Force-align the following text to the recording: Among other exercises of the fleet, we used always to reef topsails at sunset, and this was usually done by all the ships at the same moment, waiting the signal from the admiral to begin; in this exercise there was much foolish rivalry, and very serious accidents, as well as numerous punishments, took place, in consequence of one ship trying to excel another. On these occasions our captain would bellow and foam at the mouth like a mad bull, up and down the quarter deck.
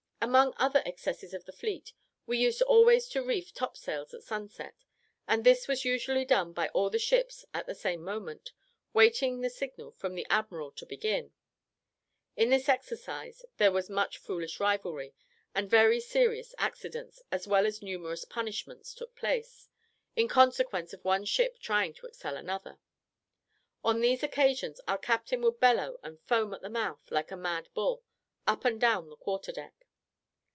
Among 0.23 0.53
other 0.57 0.83
exercises 0.85 1.33
of 1.33 1.45
the 1.45 1.51
fleet, 1.51 1.93
we 2.27 2.37
used 2.37 2.61
always 2.61 3.07
to 3.09 3.23
reef 3.23 3.55
topsails 3.55 4.13
at 4.13 4.21
sunset, 4.21 4.75
and 5.27 5.43
this 5.43 5.67
was 5.67 5.83
usually 5.83 6.25
done 6.25 6.53
by 6.53 6.69
all 6.69 6.91
the 6.91 6.99
ships 6.99 7.43
at 7.55 7.65
the 7.65 7.73
same 7.73 8.03
moment, 8.03 8.51
waiting 8.93 9.41
the 9.41 9.49
signal 9.49 9.89
from 9.93 10.13
the 10.13 10.27
admiral 10.29 10.71
to 10.73 10.85
begin; 10.85 11.33
in 12.37 12.51
this 12.51 12.69
exercise 12.69 13.43
there 13.57 13.71
was 13.71 13.89
much 13.89 14.19
foolish 14.19 14.59
rivalry, 14.59 15.15
and 15.55 15.71
very 15.71 15.99
serious 15.99 16.53
accidents, 16.59 17.23
as 17.31 17.47
well 17.47 17.65
as 17.65 17.81
numerous 17.81 18.23
punishments, 18.23 18.93
took 18.93 19.15
place, 19.15 19.69
in 20.15 20.27
consequence 20.27 20.93
of 20.93 21.03
one 21.03 21.25
ship 21.25 21.57
trying 21.57 21.95
to 21.95 22.05
excel 22.05 22.37
another. 22.37 22.77
On 23.83 24.01
these 24.01 24.21
occasions 24.21 24.79
our 24.87 24.99
captain 24.99 25.41
would 25.41 25.59
bellow 25.59 25.97
and 26.03 26.21
foam 26.21 26.53
at 26.53 26.61
the 26.61 26.69
mouth 26.69 27.09
like 27.09 27.31
a 27.31 27.35
mad 27.35 27.69
bull, 27.73 28.03
up 28.45 28.63
and 28.65 28.79
down 28.79 29.09
the 29.09 29.15
quarter 29.17 29.51
deck. 29.51 29.73